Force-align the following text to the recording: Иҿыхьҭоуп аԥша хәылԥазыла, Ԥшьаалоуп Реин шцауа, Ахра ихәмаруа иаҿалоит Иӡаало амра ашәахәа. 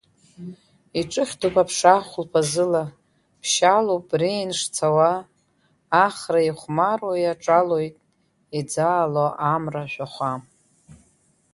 Иҿыхьҭоуп 0.99 1.55
аԥша 1.63 1.95
хәылԥазыла, 2.07 2.83
Ԥшьаалоуп 3.41 4.07
Реин 4.19 4.51
шцауа, 4.59 5.11
Ахра 6.05 6.41
ихәмаруа 6.49 7.13
иаҿалоит 7.19 7.95
Иӡаало 8.59 9.25
амра 9.53 9.83
ашәахәа. 9.87 10.31